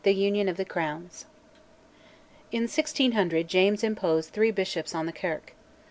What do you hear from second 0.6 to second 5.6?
CROWNS. In 1600 James imposed three bishops on the Kirk.